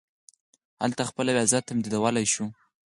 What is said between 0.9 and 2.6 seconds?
خپله وېزه تمدیدولای شم.